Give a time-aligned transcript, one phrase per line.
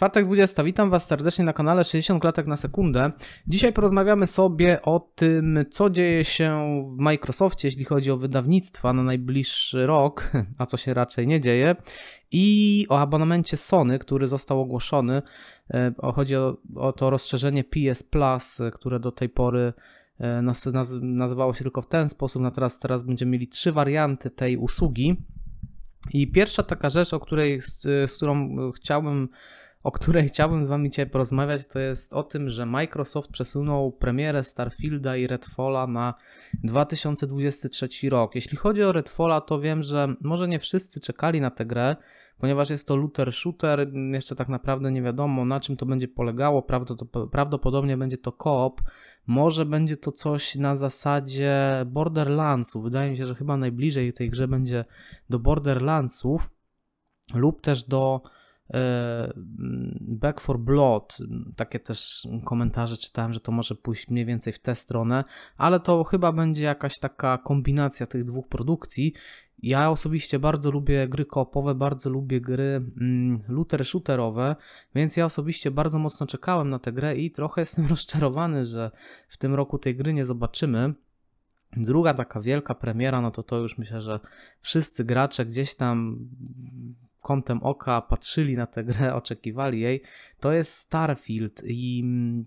[0.00, 0.64] Czwartek 20.
[0.64, 3.12] Witam Was serdecznie na kanale 60 klatek na sekundę.
[3.46, 6.52] Dzisiaj porozmawiamy sobie o tym, co dzieje się
[6.96, 11.76] w Microsoftie, jeśli chodzi o wydawnictwa na najbliższy rok, a co się raczej nie dzieje,
[12.32, 15.22] i o abonamencie Sony, który został ogłoszony.
[15.70, 19.72] E, chodzi o, o to rozszerzenie PS Plus, które do tej pory
[20.18, 22.42] e, naz, naz, nazywało się tylko w ten sposób.
[22.42, 25.16] No teraz, teraz będziemy mieli trzy warianty tej usługi.
[26.12, 27.60] I pierwsza taka rzecz, o której,
[28.06, 29.28] z którą chciałbym
[29.82, 34.44] o której chciałbym z Wami dzisiaj porozmawiać, to jest o tym, że Microsoft przesunął premierę
[34.44, 36.14] Starfielda i Redfalla na
[36.64, 38.34] 2023 rok.
[38.34, 41.96] Jeśli chodzi o Redfalla, to wiem, że może nie wszyscy czekali na tę grę,
[42.38, 46.66] ponieważ jest to looter shooter, jeszcze tak naprawdę nie wiadomo na czym to będzie polegało,
[47.32, 48.80] prawdopodobnie będzie to koop,
[49.26, 54.48] może będzie to coś na zasadzie Borderlandsu, wydaje mi się, że chyba najbliżej tej grze
[54.48, 54.84] będzie
[55.30, 56.50] do Borderlandsów
[57.34, 58.22] lub też do
[60.00, 61.18] Back for Blood,
[61.56, 65.24] takie też komentarze czytałem, że to może pójść mniej więcej w tę stronę,
[65.56, 69.14] ale to chyba będzie jakaś taka kombinacja tych dwóch produkcji
[69.62, 74.56] ja osobiście bardzo lubię gry koopowe, bardzo lubię gry mm, looter shooterowe,
[74.94, 78.90] więc ja osobiście bardzo mocno czekałem na tę grę i trochę jestem rozczarowany, że
[79.28, 80.94] w tym roku tej gry nie zobaczymy.
[81.76, 84.20] Druga taka wielka premiera, no to to już myślę, że
[84.60, 86.18] wszyscy gracze gdzieś tam
[87.22, 90.02] kątem oka patrzyli na tę grę, oczekiwali jej.
[90.40, 92.44] To jest Starfield i mm,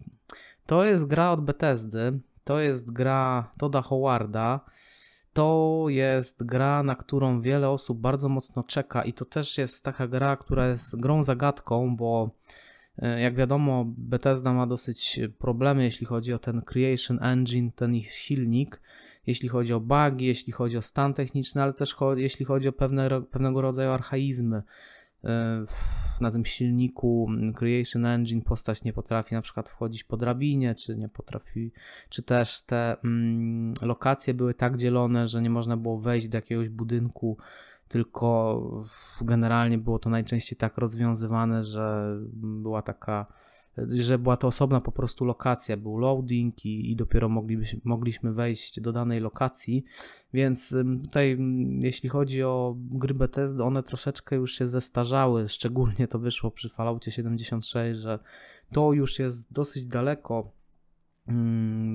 [0.66, 4.60] to jest gra od Bethesdy, to jest gra Toda Howarda
[5.34, 10.08] to jest gra, na którą wiele osób bardzo mocno czeka i to też jest taka
[10.08, 12.30] gra, która jest grą zagadką, bo
[12.98, 18.12] e, jak wiadomo Bethesda ma dosyć problemy jeśli chodzi o ten Creation Engine, ten ich
[18.12, 18.82] silnik,
[19.28, 23.22] jeśli chodzi o bugi, jeśli chodzi o stan techniczny, ale też jeśli chodzi o pewne,
[23.22, 24.64] pewnego rodzaju archaizmy
[26.22, 31.10] na tym silniku Creation Engine postać nie potrafi na przykład wchodzić po drabinie, czy nie
[31.10, 31.72] potrafi,
[32.10, 36.70] czy też te mm, lokacje były tak dzielone, że nie można było wejść do jakiegoś
[36.70, 37.38] budynku,
[37.88, 38.62] tylko
[39.22, 43.43] generalnie było to najczęściej tak rozwiązywane, że była taka
[43.78, 48.80] że była to osobna po prostu lokacja, był loading i, i dopiero moglibyśmy, mogliśmy wejść
[48.80, 49.84] do danej lokacji,
[50.34, 51.38] więc tutaj
[51.80, 57.12] jeśli chodzi o gry Bethesda, one troszeczkę już się zestarzały, szczególnie to wyszło przy Falloutie
[57.12, 58.20] 76, że
[58.72, 60.52] to już jest dosyć daleko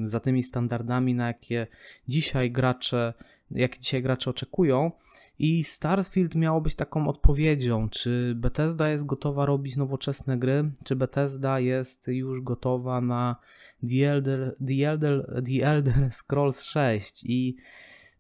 [0.05, 1.66] za tymi standardami, na jakie
[2.09, 3.15] dzisiaj gracze,
[3.50, 4.91] jakie dzisiaj gracze oczekują.
[5.38, 11.60] I Starfield miało być taką odpowiedzią, czy Bethesda jest gotowa robić nowoczesne gry, czy Bethesda
[11.60, 13.36] jest już gotowa na
[13.91, 17.56] The Elder, The Elder, The Elder Scrolls 6 i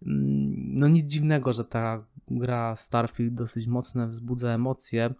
[0.06, 5.14] mm, no nic dziwnego, że ta gra Starfield dosyć mocne wzbudza emocje.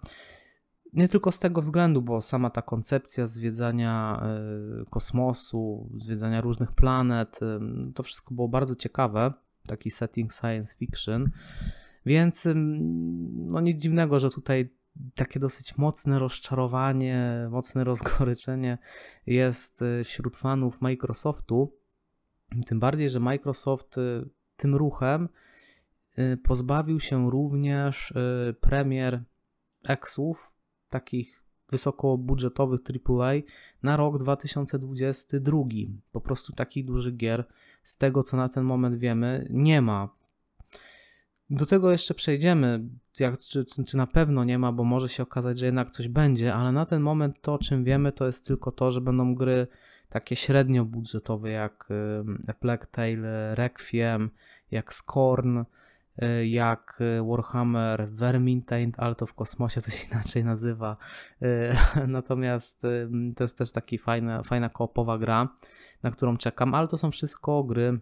[0.92, 7.40] Nie tylko z tego względu, bo sama ta koncepcja zwiedzania e, kosmosu, zwiedzania różnych planet,
[7.94, 9.32] to wszystko było bardzo ciekawe.
[9.68, 11.30] Taki setting science fiction.
[12.06, 12.48] Więc
[13.34, 14.78] no nic dziwnego, że tutaj
[15.14, 18.78] takie dosyć mocne rozczarowanie, mocne rozgoryczenie
[19.26, 21.78] jest y, wśród fanów Microsoftu.
[22.66, 25.28] Tym bardziej, że Microsoft y, tym ruchem
[26.18, 28.14] y, pozbawił się również
[28.60, 29.24] premier
[29.88, 30.52] Xów,
[30.88, 31.38] takich
[31.70, 33.32] wysokobudżetowych AAA
[33.82, 35.58] na rok 2022.
[36.12, 37.44] Po prostu takich dużych gier
[37.82, 40.08] z tego co na ten moment wiemy nie ma.
[41.50, 42.80] Do tego jeszcze przejdziemy,
[43.20, 46.54] jak, czy, czy, na pewno nie ma, bo może się okazać, że jednak coś będzie,
[46.54, 49.66] ale na ten moment to, o czym wiemy, to jest tylko to, że będą gry
[50.08, 51.88] takie średnio budżetowe, jak
[52.60, 54.30] Plague Tale Requiem,
[54.70, 55.58] jak Scorn,
[56.44, 56.98] jak
[57.30, 60.96] Warhammer Vermintide, ale to w kosmosie się inaczej nazywa.
[61.42, 61.46] Y,
[62.06, 62.82] natomiast
[63.36, 65.48] to jest też taka fajna, fajna koopowa gra,
[66.02, 67.98] na którą czekam, ale to są wszystko gry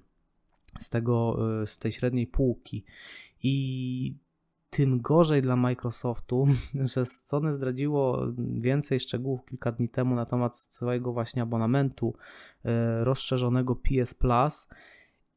[0.79, 2.85] z, tego, z tej średniej półki.
[3.43, 4.17] I
[4.71, 6.47] tym gorzej dla Microsoftu,
[6.95, 12.15] że Sony zdradziło więcej szczegółów kilka dni temu na temat swojego właśnie abonamentu
[13.01, 14.69] rozszerzonego PS Plus.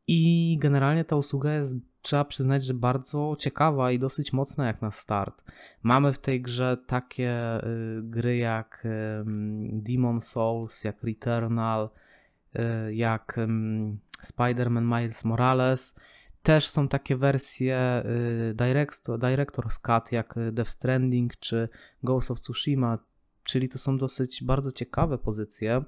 [0.07, 4.91] I generalnie ta usługa jest, trzeba przyznać, że bardzo ciekawa i dosyć mocna jak na
[4.91, 5.43] start.
[5.83, 8.87] Mamy w tej grze takie y, gry jak
[9.71, 11.89] Demon Souls, jak Returnal,
[12.91, 13.37] jak
[14.23, 15.95] Spider-Man Miles Morales.
[16.43, 18.03] Też są takie wersje
[18.51, 21.69] y, Director, Director's Cut jak Death Stranding czy
[22.03, 22.97] Ghost of Tsushima,
[23.43, 25.83] czyli to są dosyć bardzo ciekawe pozycje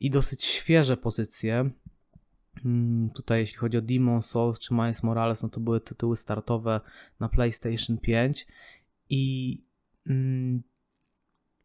[0.00, 1.70] i dosyć świeże pozycje.
[2.64, 6.80] Mm, tutaj jeśli chodzi o Demon Souls czy Miles Morales, no to były tytuły startowe
[7.20, 8.46] na PlayStation 5
[9.10, 9.62] i
[10.06, 10.62] mm,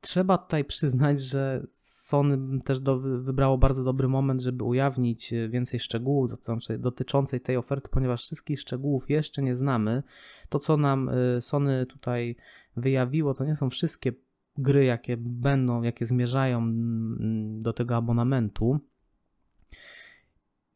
[0.01, 6.31] trzeba tutaj przyznać, że Sony też do, wybrało bardzo dobry moment, żeby ujawnić więcej szczegółów
[6.79, 10.03] dotyczących tej oferty, ponieważ wszystkich szczegółów jeszcze nie znamy.
[10.49, 12.35] To, co nam Sony tutaj
[12.77, 14.13] wyjawiło, to nie są wszystkie
[14.57, 18.79] gry, jakie będą, jakie zmierzają mm, do tego abonamentu.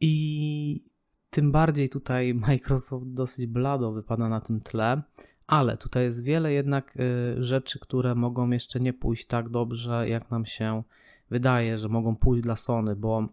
[0.01, 0.83] I
[1.29, 5.01] tym bardziej tutaj Microsoft dosyć blado wypada na tym tle,
[5.47, 10.31] ale tutaj jest wiele jednak y, rzeczy, które mogą jeszcze nie pójść tak dobrze, jak
[10.31, 10.83] nam się
[11.29, 13.27] wydaje, że mogą pójść dla Sony, bo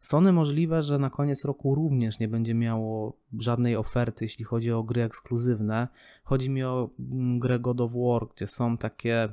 [0.00, 4.82] Sony możliwe, że na koniec roku również nie będzie miało żadnej oferty, jeśli chodzi o
[4.82, 5.88] gry ekskluzywne.
[6.24, 9.32] Chodzi mi o mm, grę God of War, gdzie są takie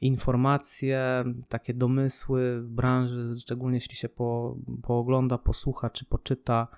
[0.00, 6.68] informacje, takie domysły w branży, szczególnie jeśli się po, poogląda, posłucha czy poczyta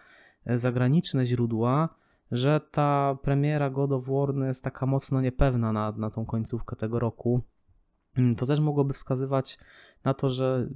[0.45, 1.89] e, zagraniczne źródła,
[2.31, 6.99] że ta premiera God of War jest taka mocno niepewna na, na tą końcówkę tego
[6.99, 7.43] roku.
[8.17, 9.59] Mm, to też mogłoby wskazywać
[10.05, 10.69] na to, że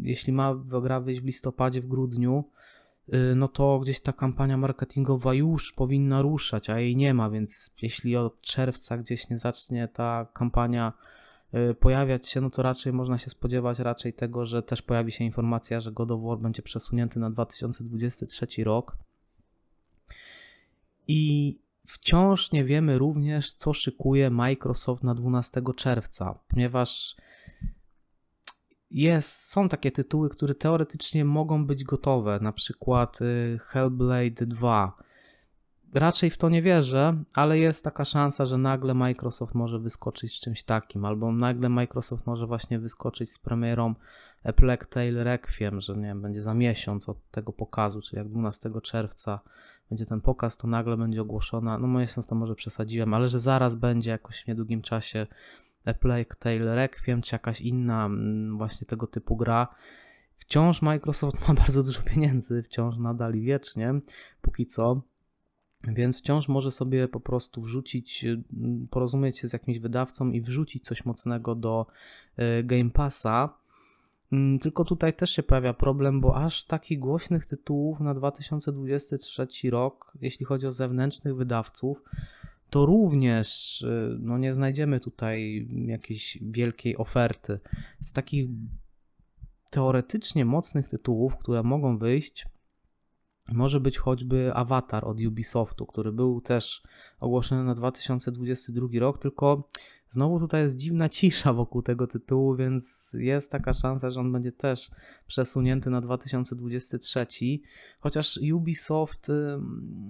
[0.00, 2.44] jeśli ma gra wyjść w listopadzie, w grudniu,
[3.14, 7.74] y, no to gdzieś ta kampania marketingowa już powinna ruszać, a jej nie ma, więc
[7.82, 10.92] jeśli od czerwca gdzieś nie zacznie ta kampania
[11.80, 15.80] pojawiać się, no to raczej można się spodziewać raczej tego, że też pojawi się informacja,
[15.80, 18.96] że God of War będzie przesunięty na 2023 rok.
[21.08, 21.54] I
[21.86, 27.16] wciąż nie wiemy również, co szykuje Microsoft na 12 czerwca, ponieważ
[28.90, 35.07] jest, są takie tytuły, które teoretycznie mogą być gotowe, na przykład y, Hellblade 2.
[35.94, 40.40] Raczej w to nie wierzę, ale jest taka szansa, że nagle Microsoft może wyskoczyć z
[40.40, 43.94] czymś takim, albo nagle Microsoft może właśnie wyskoczyć z premierą
[44.44, 44.52] A
[45.24, 49.40] Requiem, że nie wiem, będzie za miesiąc od tego pokazu, czyli jak 12 czerwca
[49.90, 53.76] będzie ten pokaz, to nagle będzie ogłoszona, no miesiąc to może przesadziłem, ale że zaraz
[53.76, 55.26] będzie jakoś w niedługim czasie
[55.84, 55.92] A
[56.74, 59.68] Requiem, czy jakaś inna mm, właśnie tego typu gra.
[60.36, 63.94] Wciąż Microsoft ma bardzo dużo pieniędzy, wciąż nadal i wiecznie,
[64.42, 65.02] póki co.
[65.86, 70.84] Więc wciąż może sobie po prostu wrzucić, mm, porozumieć się z jakimś wydawcą i wrzucić
[70.84, 71.86] coś mocnego do
[72.38, 73.58] y, Game Passa.
[74.32, 80.12] Mm, tylko tutaj też się pojawia problem, bo aż takich głośnych tytułów na 2023 rok,
[80.20, 82.02] jeśli chodzi o zewnętrznych wydawców,
[82.70, 87.58] to również y, no nie znajdziemy tutaj jakiejś wielkiej oferty.
[88.00, 88.48] Z takich
[89.70, 92.46] teoretycznie mocnych tytułów, które mogą wyjść,
[93.52, 96.82] może być choćby Avatar od Ubisoftu, który był też
[97.20, 99.68] ogłoszony na 2022 rok, tylko
[100.10, 104.52] znowu tutaj jest dziwna cisza wokół tego tytułu, więc jest taka szansa, że on będzie
[104.52, 104.90] też
[105.26, 107.26] przesunięty na 2023.
[108.00, 109.26] Chociaż Ubisoft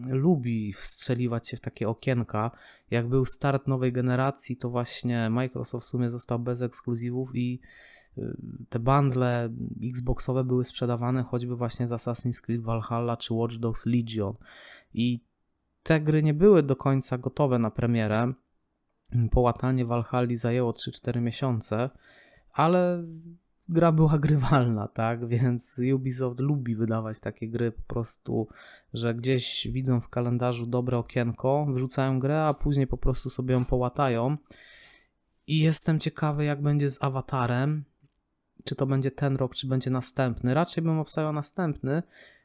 [0.09, 2.51] lubi wstrzeliwać się w takie okienka.
[2.91, 7.61] Jak był start nowej generacji, to właśnie Microsoft w sumie został bez ekskluzywów i
[8.69, 9.51] te bundle
[9.83, 14.35] Xboxowe były sprzedawane choćby właśnie z Assassin's Creed Valhalla czy Watch Dogs Legion.
[14.95, 15.21] I
[15.83, 18.33] te gry nie były do końca gotowe na premierę.
[19.31, 21.91] Połatanie Valhalli zajęło 3-4 miesiące,
[22.53, 23.05] ale
[23.69, 25.29] gra była grywalna, tak?
[25.29, 28.49] Więc Ubisoft lubi wydawać takie gry po prostu,
[28.95, 33.65] że gdzieś widzą w kalendarzu dobre okienko, wrzucają grę, a później po prostu sobie ją
[33.65, 34.37] połatają.
[35.47, 37.85] I jestem ciekawy, jak będzie z awatarem
[38.65, 40.55] czy to będzie ten rok, czy będzie następny.
[40.55, 42.03] Raczej bym obstawiał następny,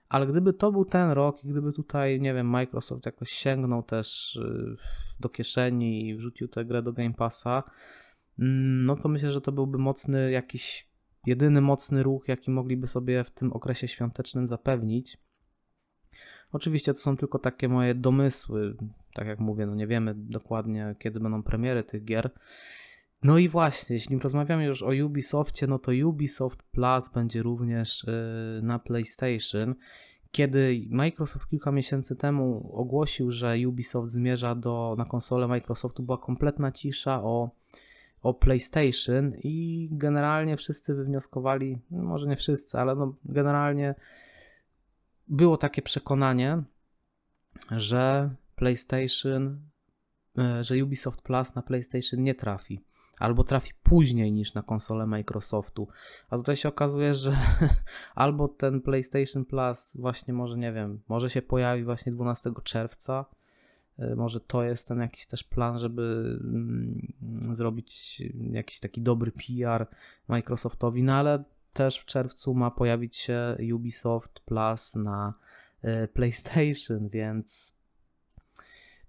[0.09, 4.35] ale gdyby to był ten rok i gdyby tutaj, nie wiem, Microsoft jakoś sięgnął też
[4.35, 4.75] y,
[5.19, 7.63] do kieszeni i wrzucił tę grę do Game Passa,
[8.39, 10.93] mm, no to myślę, że to byłby mocny jakiś
[11.25, 15.17] jedyny mocny ruch, jaki mogliby sobie w tym okresie świątecznym zapewnić.
[16.51, 18.75] Oczywiście to są tylko takie moje domysły.
[19.13, 22.29] Tak jak mówię, no nie wiemy dokładnie, kiedy będą premiery tych gier.
[23.23, 28.61] No i właśnie, jeśli rozmawiamy już o Ubisoftie, no to Ubisoft Plus będzie również y,
[28.63, 29.75] na PlayStation.
[30.31, 36.71] Kiedy Microsoft kilka miesięcy temu ogłosił, że Ubisoft zmierza do, na konsolę Microsoftu, była kompletna
[36.71, 37.49] cisza o,
[38.21, 43.95] o PlayStation i generalnie wszyscy wywnioskowali, no może nie wszyscy, ale no generalnie
[45.27, 46.63] było takie przekonanie,
[47.71, 49.69] że PlayStation,
[50.59, 55.87] y, że Ubisoft Plus na PlayStation nie trafi albo trafi później niż na konsolę Microsoftu.
[56.29, 57.37] A tutaj się okazuje, że
[58.15, 63.25] albo ten PlayStation Plus właśnie może, nie wiem, może się pojawi właśnie 12 czerwca.
[63.99, 67.07] Y, może to jest ten jakiś też plan, żeby mm,
[67.55, 69.87] zrobić jakiś taki dobry PR
[70.27, 71.43] Microsoftowi, no ale
[71.73, 75.33] też w czerwcu ma pojawić się Ubisoft Plus na
[75.83, 77.82] y, PlayStation, więc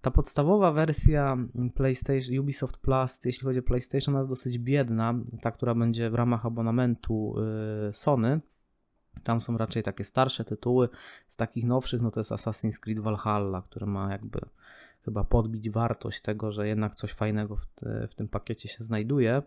[0.04, 1.36] Ta podstawowa wersja
[1.74, 6.46] PlayStation Ubisoft Plus, jeśli chodzi o PlayStation, jest dosyć biedna, ta, która będzie w ramach
[6.46, 7.34] abonamentu
[7.88, 8.40] y, Sony.
[9.22, 10.88] Tam są raczej takie starsze tytuły.
[11.28, 14.40] Z takich nowszych, no to jest Assassin's Creed Valhalla, który ma jakby
[15.04, 19.42] chyba podbić wartość tego, że jednak coś fajnego w, te, w tym pakiecie się znajduje.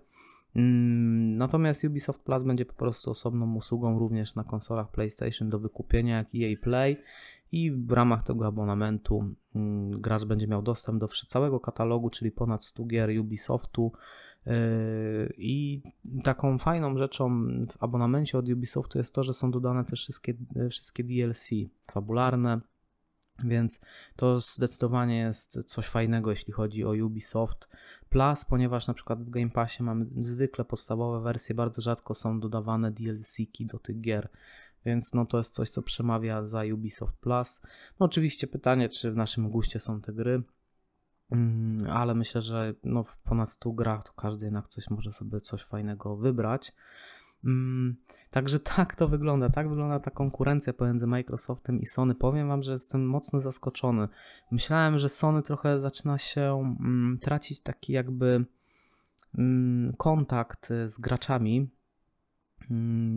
[0.55, 6.17] Mm, natomiast Ubisoft Plus będzie po prostu osobną usługą również na konsolach PlayStation do wykupienia,
[6.17, 6.97] jak EA Play
[7.51, 12.65] i w ramach tego abonamentu mm, gracz będzie miał dostęp do całego katalogu, czyli ponad
[12.65, 13.91] 100 gier Ubisoftu.
[14.45, 14.53] Yy,
[15.37, 15.81] I
[16.23, 20.33] taką fajną rzeczą w abonamencie od Ubisoftu jest to, że są dodane też wszystkie,
[20.69, 21.49] wszystkie DLC
[21.91, 22.61] fabularne,
[23.43, 23.79] więc
[24.15, 27.69] to zdecydowanie jest coś fajnego, jeśli chodzi o Ubisoft
[28.09, 32.91] Plus, ponieważ na przykład w Game Passie mamy zwykle podstawowe wersje, bardzo rzadko są dodawane
[32.91, 34.29] DLC-ki do tych gier.
[34.87, 37.61] Więc no to jest coś, co przemawia za Ubisoft Plus.
[37.99, 40.43] No oczywiście pytanie, czy w naszym guście są te gry,
[41.31, 45.41] mm, ale myślę, że no w ponad 100 grach to każdy jednak coś może sobie
[45.41, 46.73] coś fajnego wybrać.
[47.43, 47.95] Mm,
[48.29, 52.15] także tak to wygląda, tak wygląda ta konkurencja pomiędzy Microsoftem i Sony.
[52.15, 54.07] Powiem Wam, że jestem mocno zaskoczony.
[54.51, 58.45] Myślałem, że Sony trochę zaczyna się mm, tracić taki jakby
[59.97, 61.69] kontakt z graczami.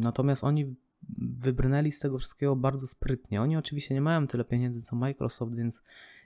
[0.00, 0.76] Natomiast oni
[1.18, 3.42] wybrnęli z tego wszystkiego bardzo sprytnie.
[3.42, 5.82] Oni oczywiście nie mają tyle pieniędzy co Microsoft, więc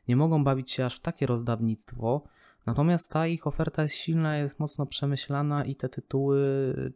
[0.09, 2.25] nie mogą bawić się aż w takie rozdawnictwo.
[2.67, 6.41] Natomiast ta ich oferta jest silna, jest mocno przemyślana i te tytuły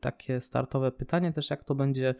[0.00, 0.92] takie startowe.
[0.92, 2.14] Pytanie też, jak to będzie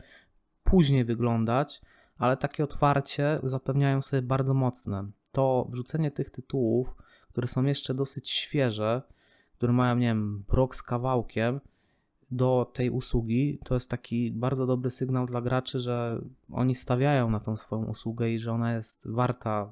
[0.64, 1.80] później wyglądać,
[2.18, 5.10] ale takie otwarcie zapewniają sobie bardzo mocne.
[5.32, 6.94] To wrzucenie tych tytułów,
[7.28, 9.02] które są jeszcze dosyć świeże,
[9.52, 11.60] które mają, nie wiem, rok z kawałkiem,
[12.30, 16.20] do tej usługi, to jest taki bardzo dobry sygnał dla graczy, że
[16.52, 19.70] oni stawiają na tą swoją usługę i że ona jest warta,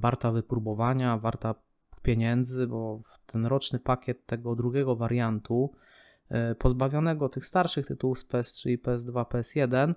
[0.00, 1.54] warta wypróbowania, warta
[2.02, 5.72] pieniędzy, bo ten roczny pakiet tego drugiego wariantu,
[6.28, 9.94] e, pozbawionego tych starszych tytułów z PS3 i PS2, PS1,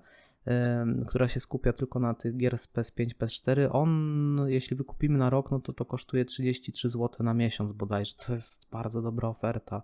[1.07, 5.51] która się skupia tylko na tych gier z PS5, PS4, on, jeśli wykupimy na rok,
[5.51, 8.13] no to to kosztuje 33 zł na miesiąc bodajże.
[8.25, 9.81] To jest bardzo dobra oferta,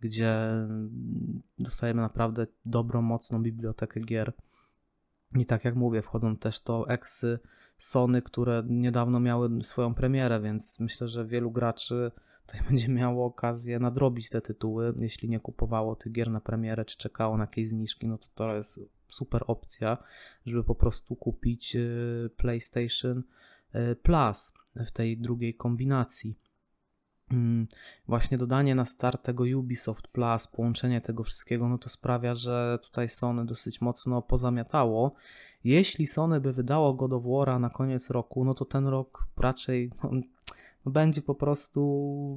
[0.00, 0.50] gdzie
[1.58, 4.32] dostajemy naprawdę dobrą, mocną bibliotekę gier.
[5.34, 7.38] I tak jak mówię, wchodzą też to eksy
[7.78, 12.10] Sony, które niedawno miały swoją premierę, więc myślę, że wielu graczy
[12.46, 16.96] tutaj będzie miało okazję nadrobić te tytuły, jeśli nie kupowało tych gier na premierę, czy
[16.96, 19.98] czekało na jakieś zniżki, no to to jest super opcja,
[20.46, 23.22] żeby po prostu kupić y, PlayStation
[23.74, 26.38] y, Plus w tej drugiej kombinacji.
[27.30, 27.66] Mm,
[28.08, 33.08] właśnie dodanie na start tego Ubisoft Plus, połączenie tego wszystkiego, no to sprawia, że tutaj
[33.08, 35.14] Sony dosyć mocno pozamiatało.
[35.64, 39.90] Jeśli Sony by wydało God of War'a na koniec roku, no to ten rok raczej
[40.02, 40.10] no,
[40.84, 41.80] no, będzie po prostu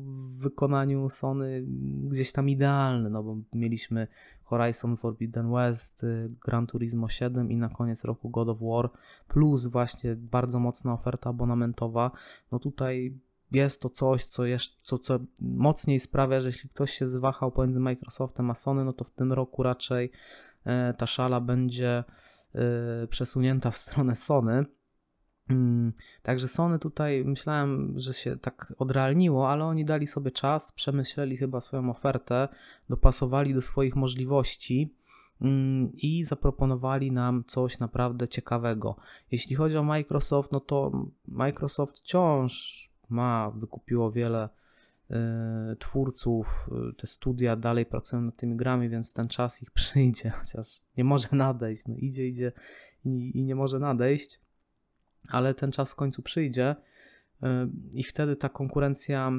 [0.06, 1.64] w wykonaniu Sony
[2.10, 4.08] gdzieś tam idealny, no bo mieliśmy
[4.44, 8.90] Horizon Forbidden West, y, Gran Turismo 7 i na koniec roku God of War,
[9.28, 12.12] plus właśnie bardzo mocna oferta abonamentowa.
[12.52, 13.14] No tutaj
[13.52, 17.80] jest to coś, co, jeszcze, co, co mocniej sprawia, że jeśli ktoś się zwahał pomiędzy
[17.80, 20.12] Microsoftem a Sony, no to w tym roku raczej
[20.66, 22.04] e, ta szala będzie
[22.56, 24.66] e, przesunięta w stronę Sony.
[25.50, 31.38] Mm, także Sony tutaj myślałem, że się tak odrealniło, ale oni dali sobie czas, przemyśleli
[31.38, 32.48] chyba swoją ofertę,
[32.90, 34.94] dopasowali do swoich możliwości
[35.42, 38.96] mm, i zaproponowali nam coś naprawdę ciekawego.
[39.32, 40.92] Jeśli chodzi o Microsoft, no to
[41.28, 44.50] Microsoft wciąż ma, wykupiło wiele
[45.12, 45.16] y,
[45.76, 50.68] twórców, y, te studia dalej pracują nad tymi grami, więc ten czas ich przyjdzie, chociaż
[50.98, 51.88] nie może nadejść.
[51.88, 52.52] No idzie, idzie
[53.06, 54.40] i, i nie może nadejść,
[55.28, 56.76] ale ten czas w końcu przyjdzie
[57.44, 57.48] y,
[57.94, 59.32] i wtedy ta konkurencja.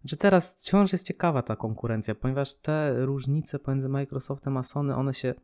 [0.00, 5.14] Znaczy teraz wciąż jest ciekawa ta konkurencja, ponieważ te różnice pomiędzy Microsoftem a Sony, one
[5.14, 5.34] się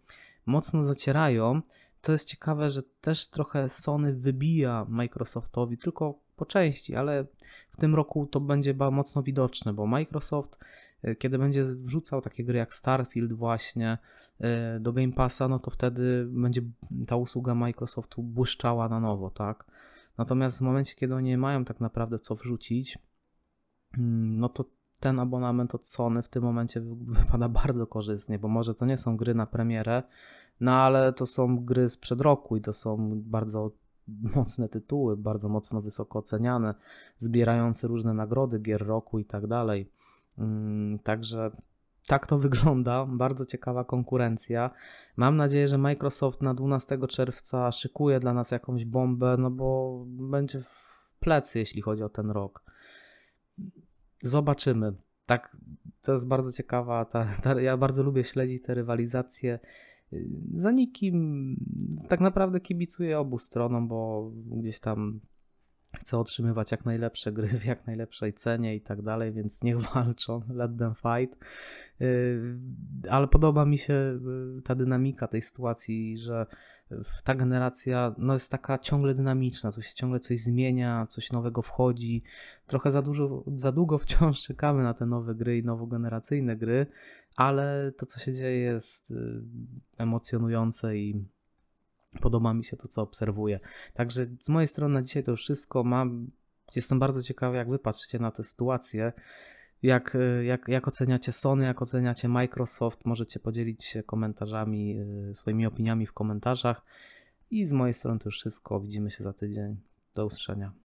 [0.47, 1.61] mocno zacierają.
[2.01, 7.27] To jest ciekawe, że też trochę Sony wybija Microsoftowi, tylko po części, ale
[7.71, 10.65] w tym roku to będzie mocno widoczne, bo Microsoft,
[11.03, 13.99] e, kiedy będzie wrzucał takie gry jak Starfield właśnie
[14.41, 16.63] e, do Game Passa, no to wtedy będzie
[17.07, 19.65] ta usługa Microsoftu błyszczała na nowo, tak?
[20.19, 22.99] Natomiast w momencie, kiedy oni nie mają tak naprawdę co wrzucić,
[23.99, 24.65] mm, no to
[25.01, 29.17] ten abonament od Sony w tym momencie wypada bardzo korzystnie, bo może to nie są
[29.17, 30.03] gry na premierę,
[30.61, 33.71] no ale to są gry sprzed roku i to są bardzo
[34.09, 36.75] mocne tytuły, bardzo mocno wysoko oceniane,
[37.19, 39.91] zbierające różne nagrody gier roku i tak dalej.
[40.39, 41.51] Mm, także
[42.07, 43.07] tak to wygląda.
[43.07, 44.71] Bardzo ciekawa konkurencja.
[45.17, 50.63] Mam nadzieję, że Microsoft na 12 czerwca szykuje dla nas jakąś bombę, no bo będzie
[51.21, 52.63] plecy, jeśli chodzi o ten rok.
[54.23, 54.93] Zobaczymy.
[55.27, 55.57] Tak,
[56.03, 57.05] to jest bardzo ciekawa.
[57.05, 59.59] Ta, ta, ja bardzo lubię śledzić te rywalizacje.
[60.55, 61.57] Za nikim
[62.09, 65.21] tak naprawdę kibicuję obu stronom, bo gdzieś tam
[66.01, 70.43] chcę otrzymywać jak najlepsze gry w jak najlepszej cenie i tak dalej, więc niech walczą,
[70.49, 71.45] let them fight.
[72.01, 72.55] Yy,
[73.11, 74.21] ale podoba mi się
[74.65, 76.47] ta dynamika tej sytuacji, że
[77.25, 82.23] ta generacja no, jest taka ciągle dynamiczna, tu się ciągle coś zmienia, coś nowego wchodzi.
[82.67, 86.87] Trochę za, dużo, za długo wciąż czekamy na te nowe gry i nowogeneracyjne gry,
[87.37, 89.43] ale to, co się dzieje, jest yy,
[89.99, 91.25] emocjonujące i
[92.21, 93.61] Podoba mi się to, co obserwuję.
[93.95, 95.85] Także z mojej strony na dzisiaj to już wszystko.
[95.85, 96.31] Mam,
[96.77, 99.13] jestem bardzo ciekawy, jak wy patrzycie na tę sytuację.
[99.83, 103.05] Jak, jak, jak oceniacie Sony, jak oceniacie Microsoft?
[103.05, 104.99] Możecie podzielić się komentarzami,
[105.31, 106.85] y, swoimi opiniami w komentarzach.
[107.51, 108.81] I z mojej strony to już wszystko.
[108.81, 109.77] Widzimy się za tydzień.
[110.15, 110.84] Do usłyszenia.